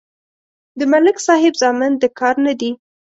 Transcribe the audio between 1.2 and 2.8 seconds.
صاحب زامن د کار نه دي.